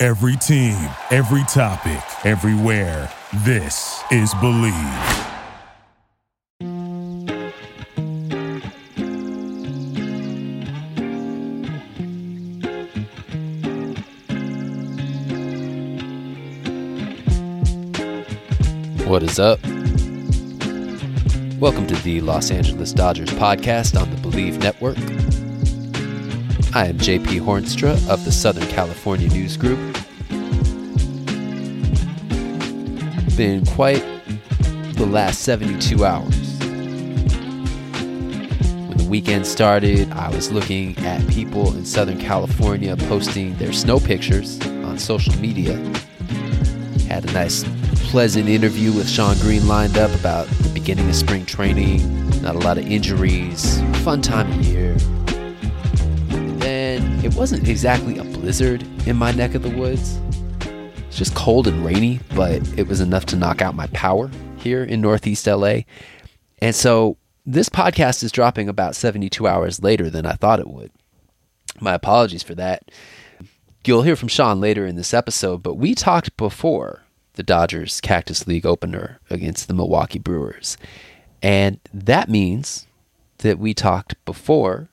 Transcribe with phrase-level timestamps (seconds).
[0.00, 0.76] Every team,
[1.10, 3.12] every topic, everywhere.
[3.38, 4.72] This is Bleav.
[19.04, 19.58] What is up?
[21.58, 25.27] Welcome to the Los Angeles Dodgers podcast on the Bleav Network.
[26.74, 29.78] I am JP Hoornstra of the Southern California News Group.
[33.38, 34.04] Been quite
[34.92, 36.58] the last 72 hours.
[38.86, 43.98] When the weekend started, I was looking at people in Southern California posting their snow
[43.98, 45.74] pictures on social media.
[47.08, 47.64] Had a nice
[48.10, 52.58] pleasant interview with Shawn Green lined up about the beginning of spring training, not a
[52.58, 54.52] lot of injuries, fun time
[57.28, 60.18] it wasn't exactly a blizzard in my neck of the woods.
[61.06, 64.82] It's just cold and rainy, but it was enough to knock out my power here
[64.82, 65.80] in Northeast LA.
[66.62, 70.90] And so this podcast is dropping about 72 hours later than I thought it would.
[71.78, 72.90] My apologies for that.
[73.84, 77.02] You'll hear from Shawn later in this episode, but we talked before
[77.34, 80.78] the Dodgers Cactus League opener against the Milwaukee Brewers.
[81.42, 82.86] And that means
[83.38, 84.88] that we talked before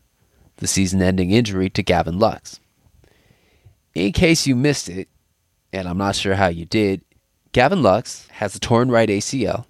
[0.58, 2.59] the season ending injury to Gavin Lux.
[3.94, 5.08] In case you missed it,
[5.72, 7.02] and I'm not sure how you did,
[7.52, 9.66] Gavin Lux has a torn right ACL.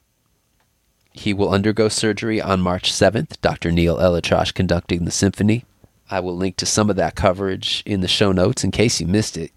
[1.12, 3.40] He will undergo surgery on March 7th.
[3.42, 3.72] Dr.
[3.72, 5.64] Neil ElAttrache conducting the symphony.
[6.10, 9.08] I will link to some of that coverage in the show notes in case you
[9.08, 9.52] missed it.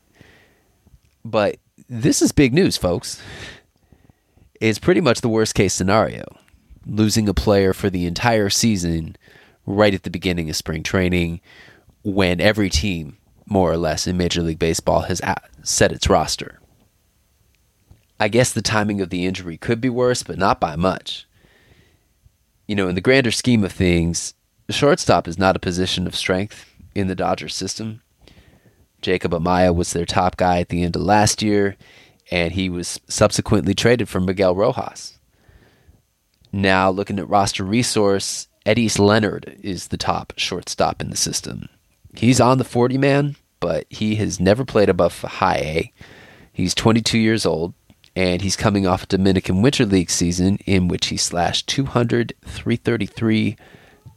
[1.25, 1.57] But
[1.89, 3.21] this is big news, folks.
[4.61, 6.25] It's pretty much the worst case scenario.
[6.87, 9.17] Losing a player for the entire season
[9.69, 11.41] right at the beginning of spring training
[12.03, 15.21] when every team, more or less, in Major League Baseball has
[15.63, 16.59] set its roster.
[18.19, 21.27] I guess the timing of the injury could be worse, but not by much.
[22.67, 24.35] You know, in the grander scheme of things,
[24.71, 26.65] shortstop is not a position of strength
[26.95, 28.01] in the Dodgers system.
[29.03, 31.77] Jacob Amaya was their top guy at the end of last year,
[32.31, 35.19] and he was subsequently traded for Miguel Rojas.
[36.53, 41.71] Now, looking at roster resource, Eddys Leonard is the top shortstop in the system.
[42.15, 45.93] He's on the 40 man, but he has never played above high A.
[46.53, 47.73] He's 22 years old,
[48.15, 53.57] and he's coming off a Dominican Winter League season in which he slashed 200, 333,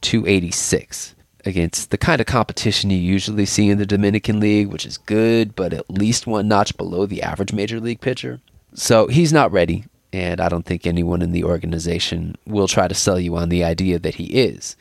[0.02, 1.14] 286
[1.46, 5.56] against the kind of competition you usually see in the Dominican League, which is good,
[5.56, 8.38] but at least one notch below the average major league pitcher.
[8.74, 12.94] So he's not ready, and I don't think anyone in the organization will try to
[12.94, 14.76] sell you on the idea that he is.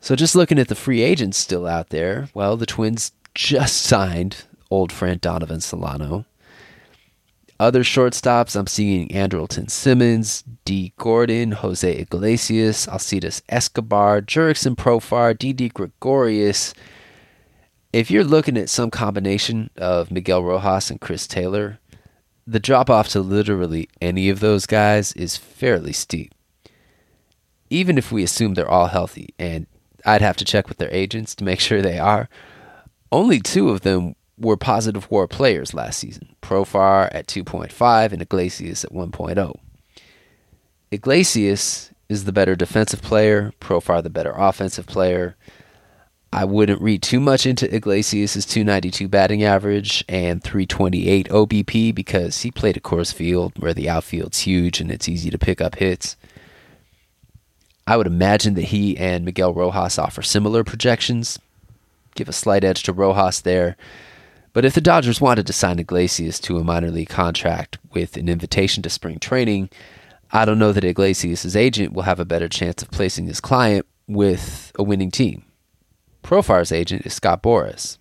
[0.00, 4.44] So just looking at the free agents still out there, well, the Twins just signed
[4.70, 6.24] old friend Donovan Solano.
[7.58, 15.68] Other shortstops, I'm seeing Andrelton Simmons, Dee Gordon, Jose Iglesias, Alcides Escobar, Jurickson Profar, Didi
[15.68, 16.72] Gregorius.
[17.92, 21.78] If you're looking at some combination of Miguel Rojas and Chris Taylor,
[22.46, 26.34] the drop off to literally any of those guys is fairly steep.
[27.68, 29.66] Even if we assume they're all healthy, and
[30.04, 32.28] I'd have to check with their agents to make sure they are,
[33.12, 38.84] only two of them were positive WAR players last season Profar at 2.5 and Iglesias
[38.84, 39.54] at 1.0.
[40.90, 45.36] Iglesias is the better defensive player, Profar the better offensive player.
[46.32, 52.52] I wouldn't read too much into Iglesias' 292 batting average and 328 OBP because he
[52.52, 56.16] played at Coors Field where the outfield's huge and it's easy to pick up hits.
[57.84, 61.36] I would imagine that he and Miguel Rojas offer similar projections.
[62.14, 63.76] Give a slight edge to Rojas there.
[64.52, 68.28] But if the Dodgers wanted to sign Iglesias to a minor league contract with an
[68.28, 69.70] invitation to spring training,
[70.30, 73.84] I don't know that Iglesias' agent will have a better chance of placing his client
[74.06, 75.44] with a winning team.
[76.22, 77.98] Profar's agent is Scott Boras.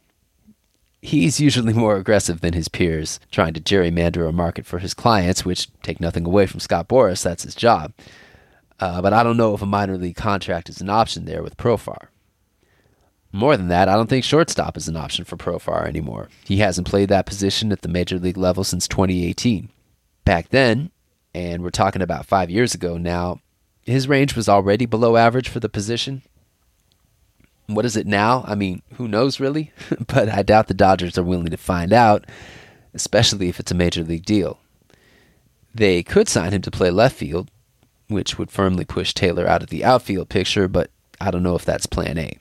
[1.01, 5.45] He's usually more aggressive than his peers, trying to gerrymander a market for his clients,
[5.45, 7.93] which take nothing away from Scott Boras, that's his job.
[8.79, 11.57] Uh, but I don't know if a minor league contract is an option there with
[11.57, 12.07] Profar.
[13.31, 16.29] More than that, I don't think shortstop is an option for Profar anymore.
[16.45, 19.69] He hasn't played that position at the major league level since 2018.
[20.25, 20.91] Back then,
[21.33, 23.39] and we're talking about five years ago now,
[23.83, 26.23] his range was already below average for the position.
[27.69, 28.43] What is it now?
[28.47, 29.71] I mean, who knows really?
[30.07, 32.25] but I doubt the Dodgers are willing to find out,
[32.95, 34.59] especially if it's a major league deal.
[35.75, 37.51] They could sign him to play left field,
[38.07, 40.89] which would firmly push Taylor out of the outfield picture, but
[41.21, 42.39] I don't know if that's plan A.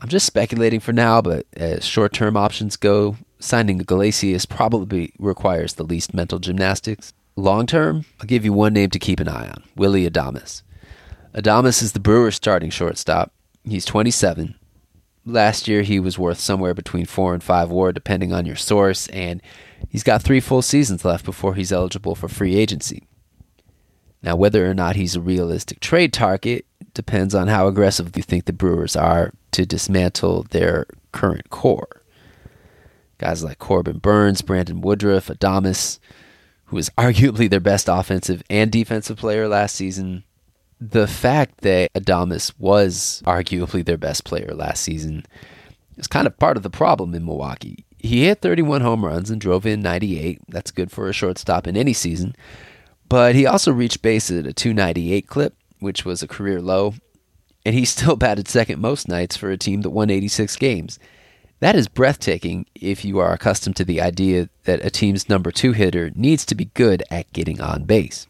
[0.00, 5.74] I'm just speculating for now, but as short term options go, signing Iglesias probably requires
[5.74, 7.12] the least mental gymnastics.
[7.36, 10.62] Long term, I'll give you one name to keep an eye on Willy Adames.
[11.32, 13.32] Adames is the Brewers' starting shortstop.
[13.70, 14.54] He's 27.
[15.24, 19.08] Last year, he was worth somewhere between 4 and 5 war, depending on your source,
[19.08, 19.42] and
[19.88, 23.06] he's got three full seasons left before he's eligible for free agency.
[24.22, 28.46] Now, whether or not he's a realistic trade target depends on how aggressive you think
[28.46, 32.02] the Brewers are to dismantle their current core.
[33.18, 35.98] Guys like Corbin Burnes, Brandon Woodruff, Adames,
[36.66, 40.24] who was arguably their best offensive and defensive player last season.
[40.80, 45.26] The fact that Adames was arguably their best player last season
[45.96, 47.84] is kind of part of the problem in Milwaukee.
[47.98, 50.40] He hit 31 home runs and drove in 98.
[50.48, 52.36] That's good for a shortstop in any season.
[53.08, 56.94] But he also reached base at a 298 clip, which was a career low,
[57.66, 60.98] and he still batted second most nights for a team that won 86 games.
[61.60, 65.72] That is breathtaking if you are accustomed to the idea that a team's number two
[65.72, 68.28] hitter needs to be good at getting on base.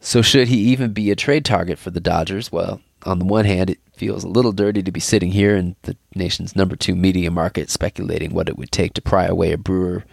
[0.00, 2.52] So, should he even be a trade target for the Dodgers?
[2.52, 5.76] Well, on the one hand, it feels a little dirty to be sitting here in
[5.82, 9.58] the nation's number two media market speculating what it would take to pry away a
[9.58, 10.04] brewer.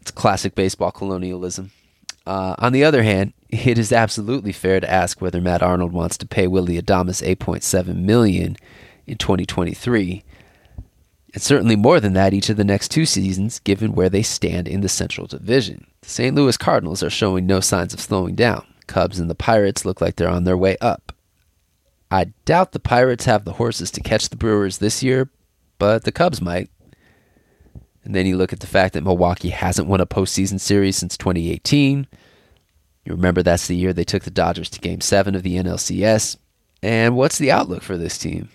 [0.00, 1.72] It's classic baseball colonialism.
[2.26, 6.16] Uh, on the other hand, it is absolutely fair to ask whether Matt Arnold wants
[6.18, 8.56] to pay Willy Adames 8.7 million
[9.06, 10.22] in 2023
[11.32, 14.66] and certainly more than that each of the next two seasons, given where they stand
[14.66, 15.86] in the Central Division.
[16.02, 16.34] The St.
[16.34, 18.66] Louis Cardinals are showing no signs of slowing down.
[18.90, 21.14] Cubs and the Pirates look like they're on their way up.
[22.10, 25.30] I doubt the Pirates have the horses to catch the Brewers this year,
[25.78, 26.68] but the Cubs might.
[28.04, 31.16] And then you look at the fact that Milwaukee hasn't won a postseason series since
[31.16, 32.06] 2018.
[33.04, 36.36] You remember that's the year they took the Dodgers to Game 7 of the NLCS.
[36.82, 38.50] And what's the outlook for this team?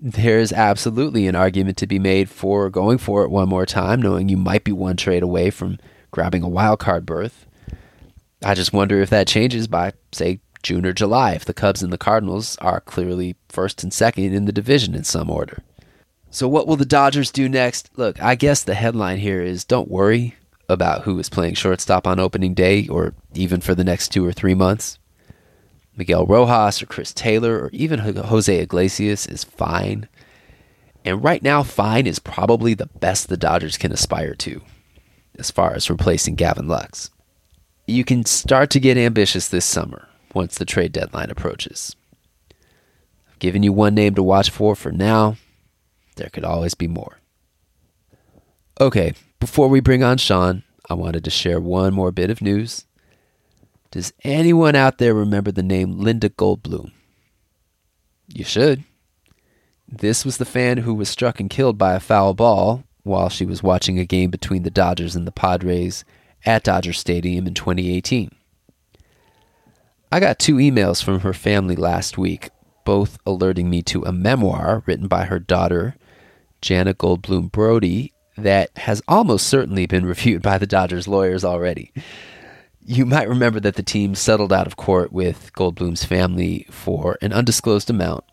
[0.00, 4.28] there's absolutely an argument to be made for going for it one more time, knowing
[4.28, 5.78] you might be one trade away from
[6.10, 7.46] grabbing a wild card berth.
[8.42, 11.92] I just wonder if that changes by, say, June or July, if the Cubs and
[11.92, 15.62] the Cardinals are clearly first and second in the division in some order.
[16.30, 17.90] So, what will the Dodgers do next?
[17.96, 20.34] Look, I guess the headline here is don't worry
[20.68, 24.32] about who is playing shortstop on opening day or even for the next two or
[24.32, 24.98] three months.
[25.96, 30.08] Miguel Rojas or Chris Taylor or even Jose Iglesias is fine.
[31.04, 34.60] And right now, fine is probably the best the Dodgers can aspire to
[35.38, 37.10] as far as replacing Gavin Lux.
[37.88, 41.96] You can start to get ambitious this summer once the trade deadline approaches.
[43.30, 45.36] I've given you one name to watch for for now.
[46.16, 47.18] There could always be more.
[48.78, 52.84] Okay, before we bring on Shawn, I wanted to share one more bit of news
[53.90, 56.92] does anyone out there remember the name Linda Goldblum?
[58.28, 58.84] You should.
[59.88, 63.46] This was the fan who was struck and killed by a foul ball while she
[63.46, 66.04] was watching a game between the Dodgers and the Padres
[66.44, 68.30] at Dodger Stadium in 2018.
[70.10, 72.48] I got two emails from her family last week,
[72.84, 75.96] both alerting me to a memoir written by her daughter,
[76.62, 81.92] Jana Goldblum Brody, that has almost certainly been reviewed by the Dodgers lawyers already.
[82.84, 87.34] You might remember that the team settled out of court with Goldblum's family for an
[87.34, 88.24] undisclosed amount.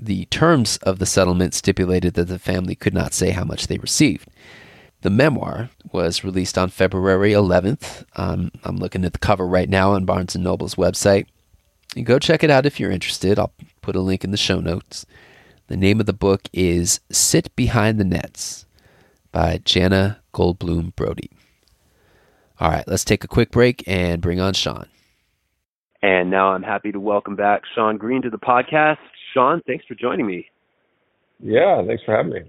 [0.00, 3.78] The terms of the settlement stipulated that the family could not say how much they
[3.78, 4.28] received.
[5.02, 8.04] The memoir was released on February 11th.
[8.16, 11.26] Um, I'm looking at the cover right now on Barnes & Noble's website.
[11.94, 13.38] You go check it out if you're interested.
[13.38, 15.06] I'll put a link in the show notes.
[15.68, 18.66] The name of the book is Sit Behind the Nets
[19.30, 21.30] by Jana Goldblum Brody.
[22.58, 24.88] All right, let's take a quick break and bring on Shawn.
[26.02, 28.98] And now I'm happy to welcome back Shawn Green to the podcast.
[29.32, 30.48] Shawn, thanks for joining me.
[31.38, 32.40] Yeah, thanks for having me.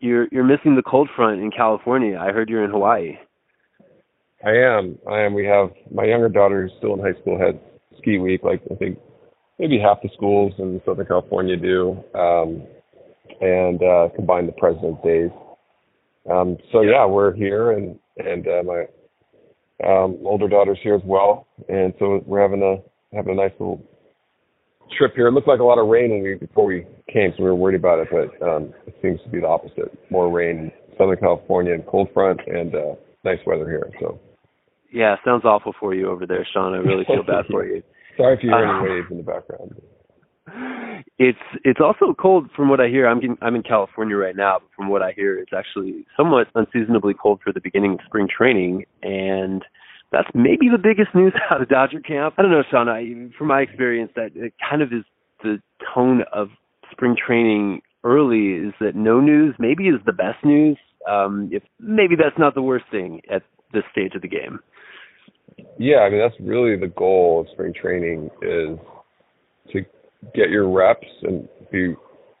[0.00, 2.18] You're you're missing the cold front in California.
[2.18, 3.18] I heard you're in Hawaii.
[4.44, 4.98] I am.
[5.10, 5.34] I am.
[5.34, 7.60] We have my younger daughter who's still in high school had
[7.98, 8.98] ski week, like I think
[9.58, 12.62] maybe half the schools in Southern California do, um,
[13.42, 15.30] and uh, combine the President's Days.
[16.30, 18.84] Um, so yeah, we're here, and and uh, my
[19.86, 22.76] um, older daughter's here as well, and so we're having a
[23.14, 23.82] having a nice little
[24.96, 25.28] trip here.
[25.28, 27.54] It looked like a lot of rain when we, before we came, so we were
[27.54, 28.08] worried about it.
[28.10, 32.40] But um, seems to be the opposite: more rain in Southern California and cold front,
[32.46, 33.90] and uh, nice weather here.
[34.00, 34.18] So.
[34.92, 36.74] Yeah, sounds awful for you over there, Shawn.
[36.74, 37.82] I really feel bad for you.
[38.16, 39.74] Sorry if you hear any uh, waves in the background.
[41.18, 43.06] It's it's also cold from what I hear.
[43.06, 46.48] I'm getting, I'm in California right now, but from what I hear, it's actually somewhat
[46.54, 49.62] unseasonably cold for the beginning of spring training, and
[50.12, 52.34] that's maybe the biggest news out of Dodger camp.
[52.38, 52.88] I don't know, Shawn.
[52.88, 53.04] I,
[53.36, 55.04] from my experience, that it kind of is
[55.42, 55.60] the
[55.94, 56.48] tone of
[56.90, 60.78] spring training early is that no news maybe is the best news.
[61.08, 63.42] Um, if maybe that's not the worst thing at
[63.72, 64.60] this stage of the game.
[65.78, 68.78] Yeah, I mean that's really the goal of spring training is
[69.72, 69.80] to
[70.34, 71.94] get your reps and be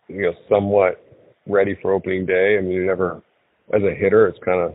[0.08, 1.02] you know somewhat
[1.46, 2.56] ready for opening day.
[2.58, 3.22] I mean you never
[3.74, 4.74] as a hitter it's kind of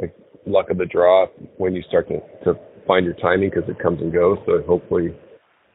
[0.00, 0.14] like
[0.46, 1.26] luck of the draw
[1.58, 4.38] when you start to to find your timing because it comes and goes.
[4.46, 5.14] So hopefully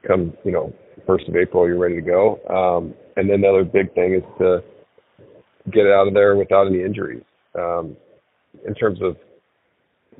[0.05, 0.73] come you know
[1.05, 2.39] first of April you're ready to go.
[2.49, 4.63] Um, and then the other big thing is to
[5.71, 7.23] get out of there without any injuries.
[7.57, 7.95] Um,
[8.67, 9.17] in terms of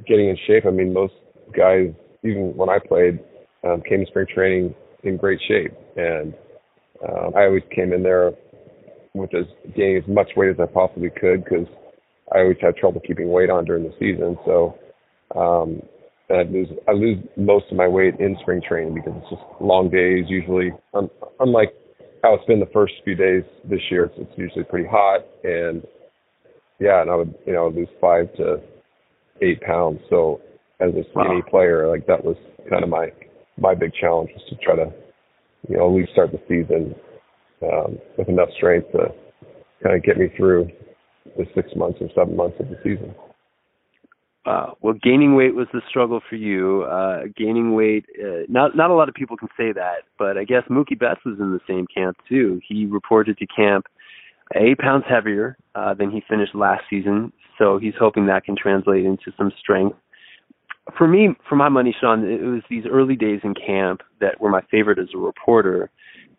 [0.08, 1.14] getting in shape, I mean most
[1.56, 1.90] guys,
[2.24, 3.20] even when I played,
[3.64, 6.34] um, came to spring training in great shape, and
[7.08, 8.32] um, I always came in there
[9.14, 11.68] with as gaining as much weight as I possibly could because
[12.34, 14.38] I always had trouble keeping weight on during the season.
[14.46, 14.78] So
[15.36, 15.82] um,
[16.30, 19.90] I lose I lose most of my weight in spring training because it's just long
[19.90, 20.26] days.
[20.28, 21.74] Usually, um, unlike
[22.24, 25.84] how it's been the first few days this year, it's, it's usually pretty hot and
[26.80, 28.58] yeah, and I would you know lose five to
[29.42, 30.00] eight pounds.
[30.10, 30.42] So
[30.80, 31.50] as a skinny wow.
[31.50, 31.88] player.
[31.88, 32.36] Like that was
[32.70, 33.08] kind of my
[33.58, 34.92] my big challenge was to try to
[35.70, 36.96] you know at least start the season
[37.64, 39.08] um, with enough strength to
[39.84, 40.70] kind of get me through
[41.38, 43.14] the six months or seven months of the season.
[44.46, 46.84] Uh, well, gaining weight was the struggle for you.
[46.84, 50.44] Uh, gaining weight, uh, not not a lot of people can say that, but I
[50.44, 52.62] guess Mookie Betts was in the same camp too.
[52.68, 53.88] He reported to camp
[54.56, 59.04] eight pounds heavier uh, than he finished last season, so he's hoping that can translate
[59.04, 59.98] into some strength
[60.98, 64.50] for me, for my money, Shawn, it was these early days in camp that were
[64.50, 65.90] my favorite as a reporter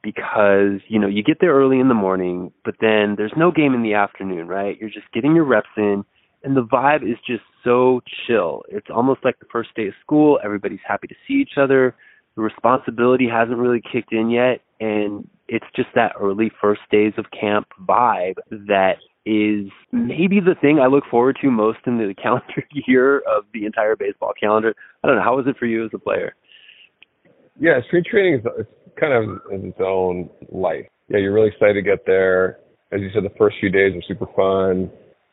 [0.03, 3.75] because, you know, you get there early in the morning, but then there's no game
[3.75, 4.79] in the afternoon, right?
[4.79, 6.05] You're just getting your reps in
[6.45, 8.63] and the vibe is just so chill.
[8.69, 10.39] It's almost like the first day of school.
[10.43, 11.95] Everybody's happy to see each other.
[12.37, 14.61] The responsibility hasn't really kicked in yet.
[14.81, 20.79] And it's just that early first days of camp vibe that is maybe the thing
[20.79, 24.75] I look forward to most in the calendar year of the entire baseball calendar.
[25.03, 25.23] I don't know.
[25.23, 26.35] How was it for you as a player?
[27.59, 28.67] Yeah, spring training is
[29.01, 30.87] kind of is its own life.
[31.09, 32.59] Yeah, you're really excited to get there.
[32.93, 34.91] As you said, the first few days are super fun.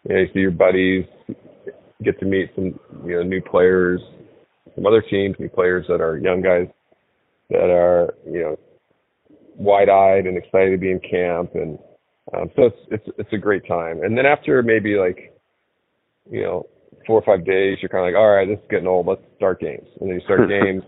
[0.08, 1.06] You, know, you see your buddies,
[2.04, 4.02] get to meet some you know new players,
[4.76, 6.68] some other teams, new players that are young guys
[7.50, 8.60] that are you know
[9.56, 11.78] wide-eyed and excited to be in camp and
[12.32, 14.02] um, so it's it's it's a great time.
[14.04, 15.36] And then after maybe like,
[16.30, 16.68] you know,
[17.06, 19.08] four or five days, you're kind of like, all right, this is getting old.
[19.08, 19.88] Let's start games.
[20.00, 20.84] And then you start games,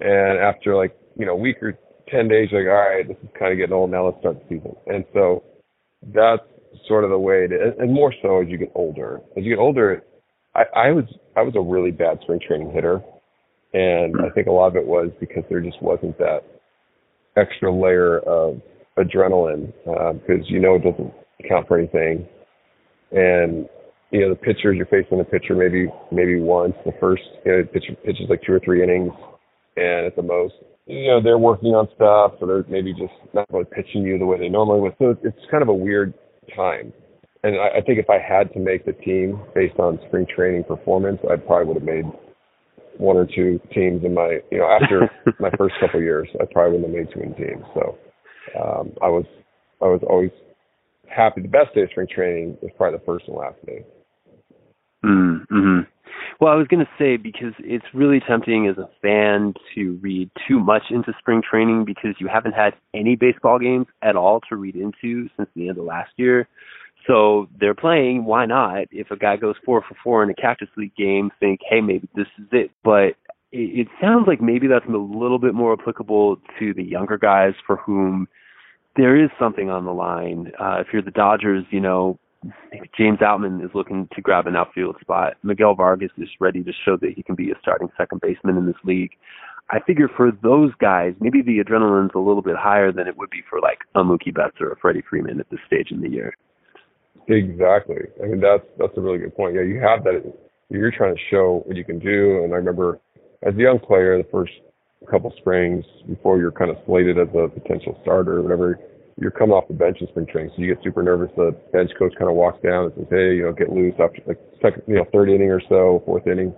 [0.00, 1.78] and after like you know a week or
[2.08, 3.90] ten days, you're like, all right, this is kind of getting old.
[3.90, 4.74] Now let's start the season.
[4.86, 5.44] And so
[6.14, 6.42] that's
[6.88, 9.20] sort of the way to, and more so as you get older.
[9.36, 10.04] As you get older,
[10.56, 11.04] I, I was
[11.36, 13.02] I was a really bad spring training hitter,
[13.74, 16.40] and I think a lot of it was because there just wasn't that
[17.36, 18.62] extra layer of
[18.98, 21.12] adrenaline because uh, you know it doesn't
[21.46, 22.26] count for anything.
[23.12, 23.68] And
[24.10, 27.64] you know the pitchers you're facing the pitcher maybe maybe once the first you know
[27.64, 29.12] pitcher pitches like two or three innings,
[29.76, 30.54] and at the most
[30.86, 34.24] you know they're working on stuff so they're maybe just not really pitching you the
[34.24, 34.94] way they normally would.
[34.98, 36.14] So it's kind of a weird
[36.56, 36.94] time.
[37.46, 40.64] And I, I think if I had to make the team based on spring training
[40.64, 42.04] performance, I probably would have made
[42.98, 46.44] one or two teams in my you know after my first couple of years, I
[46.50, 47.64] probably wouldn't have made too many teams.
[47.72, 47.98] So
[48.60, 49.24] um, I was
[49.80, 50.32] I was always
[51.08, 51.40] happy.
[51.40, 53.84] The best day of spring training was probably the first and last day.
[55.04, 55.80] Mm-hmm.
[56.40, 60.30] Well, I was going to say because it's really tempting as a fan to read
[60.48, 64.56] too much into spring training because you haven't had any baseball games at all to
[64.56, 66.48] read into since the end of last year.
[67.06, 68.24] So they're playing.
[68.24, 68.86] Why not?
[68.90, 72.08] If a guy goes four for four in a Cactus League game, think, hey, maybe
[72.14, 72.70] this is it.
[72.82, 73.14] But
[73.52, 77.54] it, it sounds like maybe that's a little bit more applicable to the younger guys
[77.66, 78.28] for whom
[78.96, 80.52] there is something on the line.
[80.58, 82.18] Uh, if you're the Dodgers, you know,
[82.96, 85.34] James Outman is looking to grab an outfield spot.
[85.42, 88.66] Miguel Vargas is ready to show that he can be a starting second baseman in
[88.66, 89.12] this league.
[89.70, 93.30] I figure for those guys, maybe the adrenaline's a little bit higher than it would
[93.30, 96.08] be for like a Mookie Betts or a Freddie Freeman at this stage in the
[96.08, 96.34] year.
[97.28, 97.98] Exactly.
[98.22, 99.54] I mean, that's that's a really good point.
[99.56, 100.22] Yeah, you have that.
[100.70, 103.00] You're trying to show what you can do, and I remember
[103.42, 104.52] as a young player, the first
[105.10, 108.78] couple springs before you're kind of slated as a potential starter or whatever,
[109.20, 111.30] you're coming off the bench in spring training, so you get super nervous.
[111.36, 114.22] The bench coach kind of walks down and says, "Hey, you know, get loose after
[114.26, 116.54] like second, you know, third inning or so, fourth inning."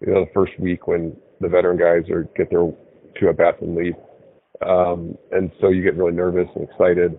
[0.00, 2.70] You know, the first week when the veteran guys are get their
[3.18, 3.94] two at bats and leave,
[4.66, 7.18] um, and so you get really nervous and excited,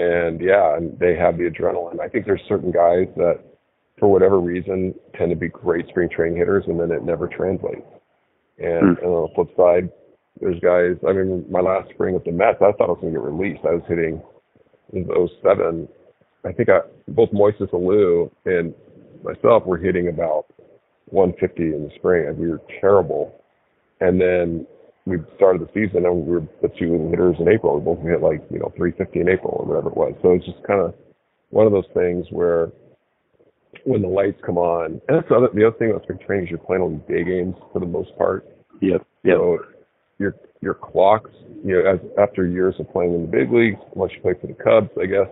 [0.00, 2.00] and yeah, and they have the adrenaline.
[2.00, 3.40] I think there's certain guys that,
[3.98, 7.86] for whatever reason, tend to be great spring training hitters, and then it never translates.
[8.58, 9.02] And, mm.
[9.02, 9.90] and on the flip side,
[10.40, 10.96] there's guys.
[11.06, 13.26] I mean, my last spring with the Mets, I thought I was going to get
[13.26, 13.60] released.
[13.64, 14.22] I was hitting
[14.94, 15.06] in
[15.42, 15.88] 07.
[16.46, 18.72] I think I both Moises Alou and
[19.22, 20.46] myself were hitting about
[21.06, 23.34] 150 in the spring, and we were terrible.
[24.00, 24.66] And then
[25.06, 27.78] we started the season, and we were the two hitters in April.
[27.78, 30.14] We both hit like you know 350 in April or whatever it was.
[30.22, 30.94] So it's just kind of
[31.50, 32.70] one of those things where
[33.84, 36.46] when the lights come on, and that's the other, the other thing about spring training
[36.46, 38.46] is you're playing all these day games for the most part.
[38.80, 39.06] Yep.
[39.24, 39.36] Yep.
[39.36, 39.58] So
[40.18, 41.30] your your clocks,
[41.64, 44.46] you know, as after years of playing in the big leagues, once you play for
[44.46, 45.28] the Cubs, I guess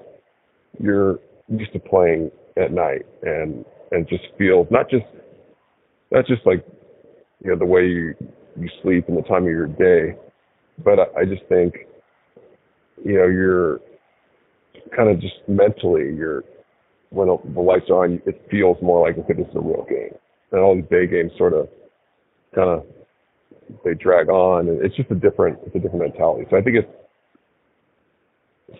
[0.80, 5.04] you're used to playing at night and and just feels not just
[6.10, 6.64] not just like
[7.44, 8.14] you know the way you
[8.60, 10.16] you sleep and the time of your day,
[10.84, 11.74] but I, I just think
[13.04, 13.80] you know you're
[14.96, 16.44] kind of just mentally you're
[17.10, 20.14] when the lights are on, it feels more like okay, this is a real game,
[20.52, 21.68] and all these day games sort of
[22.54, 22.84] kind of
[23.84, 26.46] they drag on, and it's just a different it's a different mentality.
[26.50, 26.88] So I think it's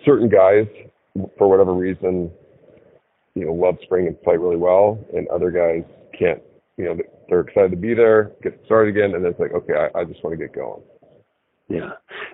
[0.04, 0.66] certain guys
[1.37, 2.30] for whatever reason,
[3.35, 5.85] you know, love spring and play really well, and other guys
[6.18, 6.42] can't.
[6.76, 6.97] You know,
[7.28, 10.23] they're excited to be there, get started again, and it's like, okay, I, I just
[10.25, 10.82] want to get going.
[11.68, 11.90] Yeah,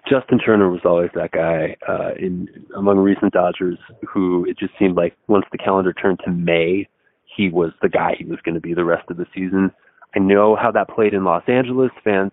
[0.09, 4.97] Justin Turner was always that guy uh, in among recent Dodgers who it just seemed
[4.97, 6.89] like once the calendar turned to May,
[7.37, 9.73] he was the guy he was going to be the rest of the season.
[10.15, 11.91] I know how that played in Los Angeles.
[12.05, 12.31] Fans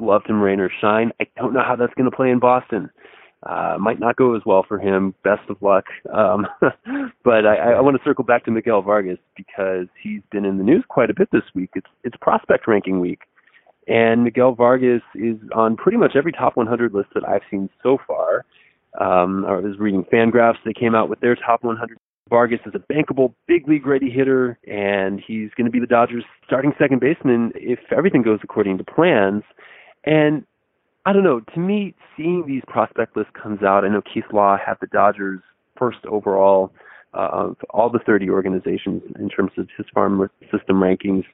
[0.00, 1.12] loved him rain or shine.
[1.20, 2.90] I don't know how that's going to play in Boston.
[3.42, 5.14] Uh, might not go as well for him.
[5.24, 5.84] Best of luck.
[6.12, 6.46] Um,
[7.24, 10.64] but I, I want to circle back to Miguel Vargas because he's been in the
[10.64, 11.70] news quite a bit this week.
[11.74, 13.20] It's it's prospect ranking week,
[13.88, 17.96] and Miguel Vargas is on pretty much every top 100 list that I've seen so
[18.06, 18.44] far.
[19.00, 21.96] Um, I was reading Fangraphs; they came out with their top 100
[22.30, 26.24] Vargas is a bankable big league ready hitter, and he's going to be the Dodgers'
[26.46, 29.42] starting second baseman if everything goes according to plans.
[30.04, 30.44] And
[31.06, 31.40] I don't know.
[31.54, 33.84] To me, seeing these prospect lists comes out.
[33.84, 35.40] I know Keith Law had the Dodgers
[35.78, 36.72] first overall
[37.14, 41.24] uh, of all the 30 organizations in terms of his farm system rankings,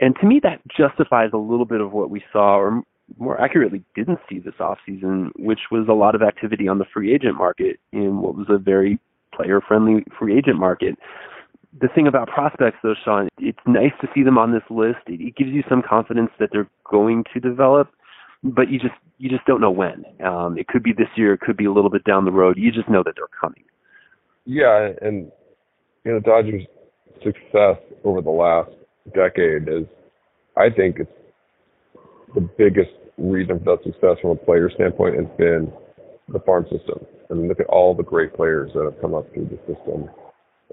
[0.00, 2.82] and to me that justifies a little bit of what we saw, or
[3.18, 7.14] more accurately, didn't see this offseason, which was a lot of activity on the free
[7.14, 8.98] agent market in what was a very
[9.34, 10.96] player friendly free agent market.
[11.80, 14.98] The thing about prospects, though, Shawn, it's nice to see them on this list.
[15.06, 17.90] It gives you some confidence that they're going to develop,
[18.42, 20.04] but you just you just don't know when.
[20.24, 22.58] Um, it could be this year, it could be a little bit down the road.
[22.58, 23.64] You just know that they're coming.
[24.44, 25.30] Yeah, and
[26.04, 26.66] you know, Dodgers'
[27.22, 28.70] success over the last
[29.14, 29.84] decade is,
[30.56, 31.10] I think, it's
[32.34, 35.72] the biggest reason for that success from a player standpoint has been
[36.28, 37.06] the farm system.
[37.30, 40.10] I mean, look at all the great players that have come up through the system.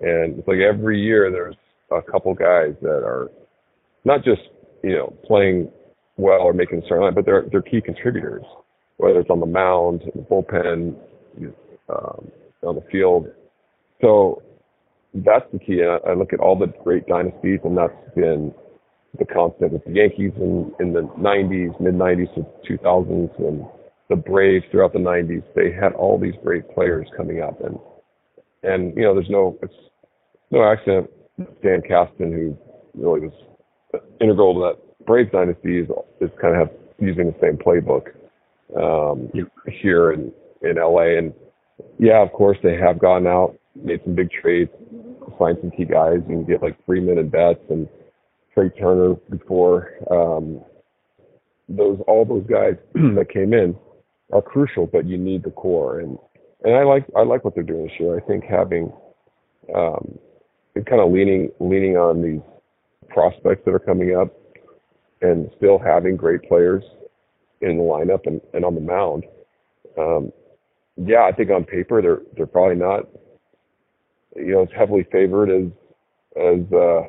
[0.02, 1.56] And it's like every year there's
[1.92, 3.30] a couple guys that are
[4.06, 4.42] not just,
[4.84, 5.72] you know, playing
[6.20, 8.44] well or making a certain line, but they're they're key contributors,
[8.98, 10.96] whether it's on the mound, the bullpen,
[11.90, 12.32] um,
[12.64, 13.28] on the field.
[14.02, 14.42] So
[15.14, 15.82] that's the key.
[15.82, 18.54] And I, I look at all the great dynasties, and that's been
[19.18, 23.66] the constant with the Yankees in in the 90s, mid 90s to 2000s, and
[24.10, 27.78] the Braves throughout the 90s, they had all these great players coming up, and
[28.64, 29.74] and you know, there's no it's
[30.52, 31.10] no accident.
[31.60, 32.58] Stan Kasten, who
[32.94, 35.90] really was integral to that Braves dynasty, is,
[36.22, 38.10] is kind of have, using the same playbook
[38.78, 39.52] um, yep.
[39.82, 41.18] here in in LA.
[41.18, 41.34] And
[41.98, 44.70] yeah, of course, they have gone out, made some big trades,
[45.40, 46.18] signed some key guys.
[46.30, 47.90] You can get like Freeman and Betts and
[48.54, 50.62] Trea Turner before um,
[51.68, 53.76] those all those guys that came in
[54.32, 56.02] are crucial, but you need the core.
[56.02, 56.20] And
[56.64, 58.16] and I like I like what they're doing this year.
[58.16, 58.94] I think having
[59.76, 60.20] um,
[60.86, 62.42] kind of leaning leaning on these
[63.08, 64.39] prospects that are coming up,
[65.22, 66.84] and still having great players
[67.62, 69.26] in the lineup and, and on the mound.
[69.98, 70.32] Um,
[70.98, 73.08] yeah, I think on paper they're they're probably not
[74.36, 75.72] you know as heavily favored as
[76.36, 77.02] as uh,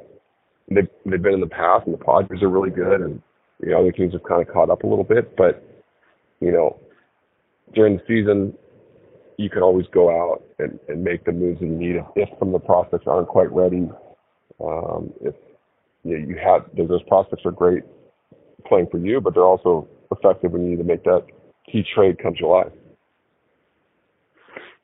[0.69, 3.23] they've they've been in the past, and the Padres are really good, and
[3.61, 5.63] you the other teams have kind of caught up a little bit, but
[6.41, 6.79] you know
[7.75, 8.55] during the season,
[9.37, 12.29] you can always go out and, and make the moves that you need if, if
[12.39, 13.89] some of the prospects aren't quite ready.
[14.63, 15.35] Um, if
[16.05, 17.85] you, know, you have those prospects are great
[18.65, 21.25] playing for you, but they're also effective when you need to make that
[21.71, 22.65] key trade come July.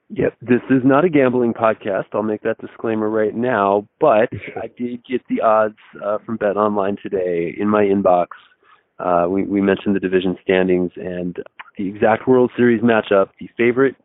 [0.08, 2.04] Yep, this is not a gambling podcast.
[2.12, 3.88] I'll make that disclaimer right now.
[4.00, 8.28] But I did get the odds uh, from Bet Online today in my inbox.
[8.98, 11.36] Uh, we, we mentioned the division standings and
[11.76, 13.30] the exact World Series matchup.
[13.40, 13.96] The favorite.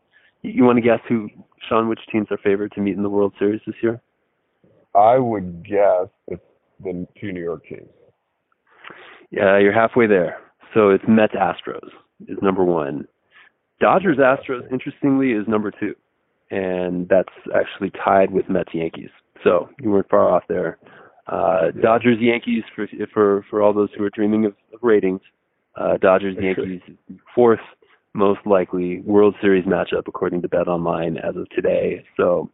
[0.41, 1.29] You want to guess who,
[1.69, 1.87] Shawn?
[1.87, 4.01] Which teams are favored to meet in the World Series this year?
[4.95, 6.41] I would guess it's
[6.83, 7.87] the two New York teams.
[9.31, 10.37] Yeah, you're halfway there.
[10.73, 11.89] So it's Mets Astros
[12.27, 13.07] is number one.
[13.79, 15.95] Dodgers Astros, interestingly, is number two,
[16.51, 19.09] and that's actually tied with Mets Yankees.
[19.43, 20.77] So you weren't far off there.
[21.27, 25.21] Uh, Dodgers Yankees for for for all those who are dreaming of, of ratings.
[25.75, 26.81] Uh, Dodgers Yankees
[27.33, 27.59] fourth
[28.13, 32.03] most likely World Series matchup according to Bet Online as of today.
[32.17, 32.51] So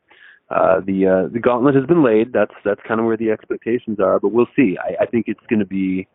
[0.50, 2.32] uh, the uh, the gauntlet has been laid.
[2.32, 4.78] That's that's kind of where the expectations are, but we'll see.
[4.80, 6.08] I, I think it's going to be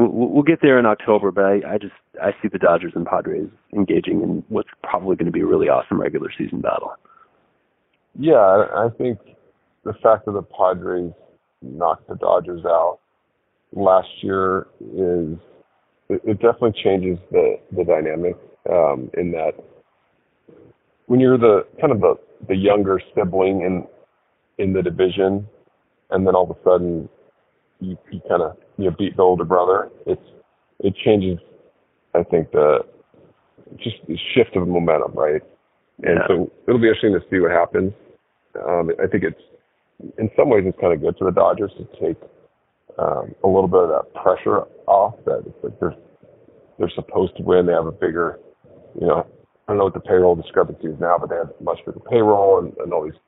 [0.00, 3.06] we'll, we'll get there in October, but I, I just I see the Dodgers and
[3.06, 6.92] Padres engaging in what's probably going to be a really awesome regular season battle.
[8.18, 8.34] Yeah,
[8.74, 9.18] I think
[9.84, 11.12] the fact that the Padres
[11.62, 12.98] knocked the Dodgers out
[13.72, 15.36] last year is
[16.08, 18.36] it, it definitely changes the the dynamic
[18.70, 19.52] um, in that
[21.06, 22.14] when you're the kind of the
[22.48, 23.86] the younger sibling in
[24.58, 25.46] in the division,
[26.10, 27.08] and then all of a sudden
[27.80, 29.90] you, you kind of you know beat the older brother.
[30.06, 30.22] It's
[30.80, 31.38] it changes,
[32.14, 32.80] I think the
[33.76, 35.42] just the shift of momentum, right?
[36.02, 36.26] And yeah.
[36.26, 37.92] so it'll be interesting to see what happens.
[38.66, 39.40] Um, I think it's
[40.18, 42.16] in some ways it's kind of good for the Dodgers to take
[42.98, 45.14] um, a little bit of that pressure off.
[45.26, 45.94] That it's like they're
[46.78, 47.66] they're supposed to win.
[47.66, 48.40] They have a bigger,
[48.98, 49.26] you know,
[49.68, 52.58] I don't know what the payroll discrepancy is now, but they have much bigger payroll
[52.58, 53.20] and, and all these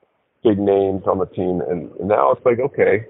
[0.43, 1.61] big names on the team.
[1.61, 3.05] And, and now it's like, okay,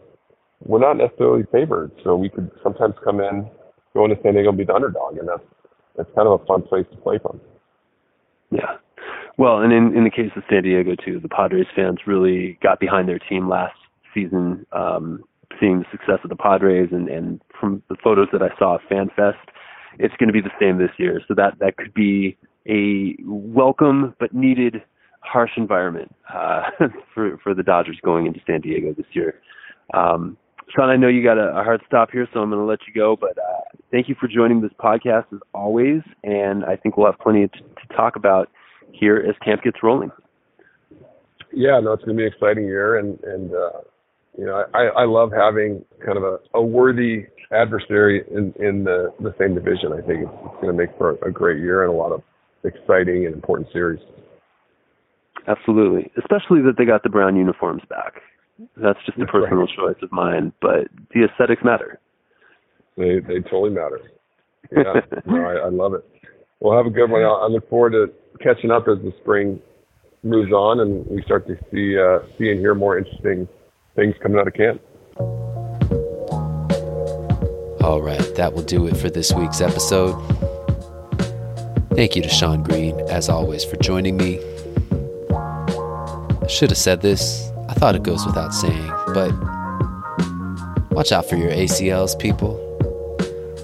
[0.66, 3.50] we're not necessarily favored, so we could sometimes come in,
[3.94, 5.44] go into San Diego and be the underdog, and that's
[5.96, 7.40] that's kind of a fun place to play from.
[8.50, 8.78] Yeah.
[9.38, 12.80] Well, and in in the case of San Diego too, the Padres fans really got
[12.80, 13.76] behind their team last
[14.14, 15.24] season, um,
[15.60, 18.82] seeing the success of the Padres, and and from the photos that I saw at
[18.90, 19.34] FanFest,
[20.00, 21.22] it's going to be the same this year.
[21.28, 24.82] So that that could be a welcome but needed
[25.22, 26.64] harsh environment uh,
[27.14, 29.42] for for the Dodgers going into San Diego this year.
[29.94, 30.38] Um,
[30.70, 32.80] Shawn, I know you got a, a hard stop here, so I'm going to let
[32.88, 33.16] you go.
[33.16, 37.20] But uh, thank you for joining this podcast as always, and I think we'll have
[37.20, 38.50] plenty to, to talk about
[38.92, 40.12] here as camp gets rolling.
[41.52, 43.82] Yeah, no, it's going to be an exciting year, and and uh,
[44.38, 49.14] you know I, I love having kind of a, a worthy adversary in in the
[49.20, 49.94] the same division.
[49.94, 52.24] I think it's, it's going to make for a great year and a lot of
[52.64, 54.00] exciting and important series.
[55.48, 58.22] Absolutely, especially that they got the brown uniforms back.
[58.78, 59.76] That's just a personal right.
[59.76, 62.00] choice of mine, but the aesthetics matter.
[62.98, 64.02] They they totally matter.
[64.72, 66.04] Yeah, no, I, I love it.
[66.62, 67.22] Well, have a good one.
[67.22, 68.12] I look forward to
[68.42, 69.62] catching up as the spring
[70.24, 73.48] moves on and we start to see uh, see and hear more interesting
[73.96, 74.82] things coming out of camp.
[77.84, 80.14] All right, that will do it for this week's episode.
[81.92, 84.40] Thank you to Shawn Green, as always, for joining me.
[85.30, 89.32] I should have said this I thought it goes without saying, but
[90.92, 92.60] watch out for your ACLs, people.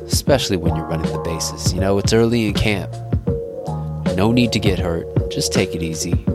[0.07, 1.71] Especially when you're running the bases.
[1.73, 2.91] You know, it's early in camp.
[4.15, 5.05] No need to get hurt.
[5.29, 6.25] Just take it easy.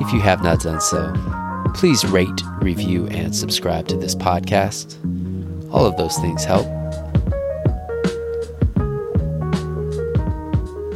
[0.00, 1.14] If you have not done so,
[1.74, 4.96] please rate, review, and subscribe to this podcast.
[5.72, 6.66] All of those things help.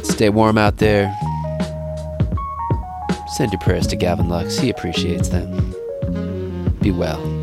[0.03, 1.15] Stay warm out there.
[3.33, 4.59] Send your prayers to Gavin Lux.
[4.59, 5.73] He appreciates them.
[6.81, 7.42] Be well.